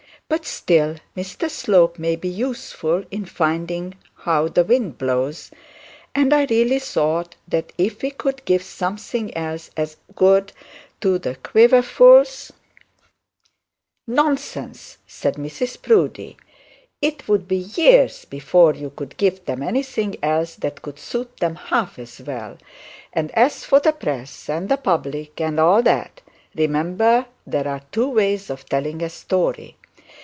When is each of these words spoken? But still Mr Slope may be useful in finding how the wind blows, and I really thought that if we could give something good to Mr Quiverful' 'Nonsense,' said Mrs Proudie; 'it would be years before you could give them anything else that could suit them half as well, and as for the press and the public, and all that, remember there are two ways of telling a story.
But 0.29 0.45
still 0.45 0.95
Mr 1.17 1.49
Slope 1.49 1.99
may 1.99 2.15
be 2.15 2.29
useful 2.29 3.03
in 3.11 3.25
finding 3.25 3.95
how 4.15 4.47
the 4.47 4.63
wind 4.63 4.97
blows, 4.97 5.51
and 6.15 6.31
I 6.33 6.45
really 6.45 6.79
thought 6.79 7.35
that 7.49 7.73
if 7.77 8.01
we 8.01 8.11
could 8.11 8.45
give 8.45 8.63
something 8.63 9.25
good 9.25 9.33
to 11.01 11.19
Mr 11.19 11.43
Quiverful' 11.43 12.23
'Nonsense,' 14.07 14.99
said 15.05 15.35
Mrs 15.35 15.81
Proudie; 15.81 16.37
'it 17.01 17.27
would 17.27 17.45
be 17.45 17.57
years 17.75 18.23
before 18.23 18.73
you 18.73 18.89
could 18.89 19.17
give 19.17 19.43
them 19.43 19.61
anything 19.61 20.15
else 20.23 20.55
that 20.55 20.81
could 20.81 20.97
suit 20.97 21.35
them 21.41 21.55
half 21.55 21.99
as 21.99 22.21
well, 22.21 22.57
and 23.11 23.31
as 23.31 23.65
for 23.65 23.81
the 23.81 23.91
press 23.91 24.47
and 24.49 24.69
the 24.69 24.77
public, 24.77 25.41
and 25.41 25.59
all 25.59 25.83
that, 25.83 26.21
remember 26.55 27.25
there 27.45 27.67
are 27.67 27.81
two 27.91 28.07
ways 28.07 28.49
of 28.49 28.65
telling 28.69 29.01
a 29.03 29.09
story. 29.09 29.75